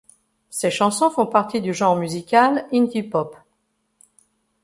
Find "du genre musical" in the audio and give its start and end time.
1.61-2.65